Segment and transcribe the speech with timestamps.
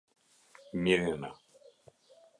[0.81, 1.29] Mirena